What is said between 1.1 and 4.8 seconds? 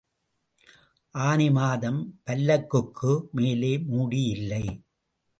ஆனி மாதம், பல்லக்குக்கு மேலே மூடி இல்லை.